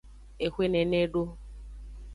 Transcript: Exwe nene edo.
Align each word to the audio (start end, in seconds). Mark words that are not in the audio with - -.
Exwe 0.45 0.65
nene 0.69 0.97
edo. 1.05 1.23